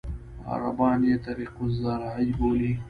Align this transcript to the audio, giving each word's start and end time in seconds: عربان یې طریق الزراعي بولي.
عربان 0.51 0.99
یې 1.09 1.15
طریق 1.25 1.53
الزراعي 1.65 2.29
بولي. 2.39 2.71